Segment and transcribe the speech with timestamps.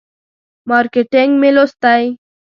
[0.69, 2.03] مارکیټینګ مې لوستی.